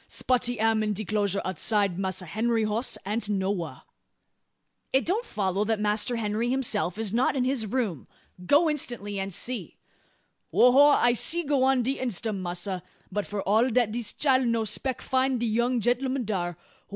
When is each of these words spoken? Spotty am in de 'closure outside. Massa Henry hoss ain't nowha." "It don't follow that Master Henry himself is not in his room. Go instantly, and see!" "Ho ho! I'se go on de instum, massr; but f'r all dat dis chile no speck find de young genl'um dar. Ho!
Spotty 0.07 0.59
am 0.59 0.81
in 0.81 0.93
de 0.93 1.05
'closure 1.05 1.43
outside. 1.45 1.99
Massa 1.99 2.25
Henry 2.25 2.63
hoss 2.63 2.97
ain't 3.05 3.29
nowha." 3.29 3.83
"It 4.91 5.05
don't 5.05 5.23
follow 5.27 5.63
that 5.65 5.79
Master 5.79 6.15
Henry 6.15 6.49
himself 6.49 6.97
is 6.97 7.13
not 7.13 7.35
in 7.35 7.43
his 7.43 7.67
room. 7.67 8.07
Go 8.43 8.67
instantly, 8.67 9.19
and 9.19 9.31
see!" 9.31 9.77
"Ho 10.51 10.71
ho! 10.71 10.87
I'se 10.97 11.43
go 11.45 11.63
on 11.65 11.83
de 11.83 11.99
instum, 11.99 12.37
massr; 12.41 12.81
but 13.11 13.25
f'r 13.27 13.43
all 13.45 13.69
dat 13.69 13.91
dis 13.91 14.11
chile 14.13 14.45
no 14.45 14.65
speck 14.65 15.03
find 15.03 15.39
de 15.39 15.45
young 15.45 15.79
genl'um 15.79 16.25
dar. 16.25 16.53
Ho! 16.53 16.57